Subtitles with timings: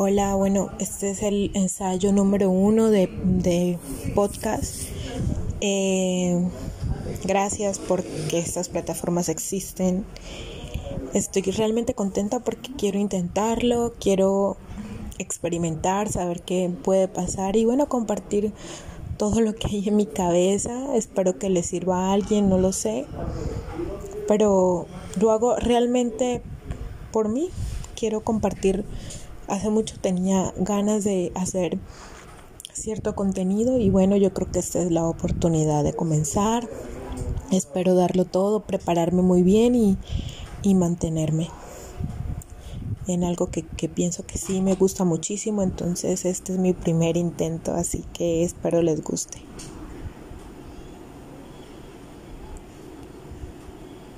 [0.00, 3.78] Hola, bueno, este es el ensayo número uno de,
[4.14, 4.82] podcast.
[5.60, 6.40] Eh,
[7.24, 10.04] gracias porque estas plataformas existen.
[11.14, 14.56] Estoy realmente contenta porque quiero intentarlo, quiero
[15.18, 18.52] experimentar, saber qué puede pasar y bueno, compartir
[19.16, 20.94] todo lo que hay en mi cabeza.
[20.94, 23.04] Espero que le sirva a alguien, no lo sé.
[24.28, 24.86] Pero
[25.20, 26.40] lo hago realmente
[27.10, 27.50] por mí.
[27.96, 28.84] Quiero compartir
[29.48, 31.78] hace mucho tenía ganas de hacer
[32.72, 36.68] cierto contenido y bueno, yo creo que esta es la oportunidad de comenzar.
[37.50, 39.98] Espero darlo todo, prepararme muy bien y,
[40.74, 41.48] mantenerme
[43.06, 45.62] en algo que, que, pienso que sí me gusta muchísimo.
[45.62, 49.38] Entonces este es mi primer intento, así que espero les guste.